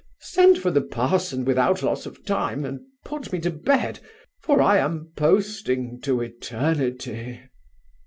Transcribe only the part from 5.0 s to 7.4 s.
posting to eternity.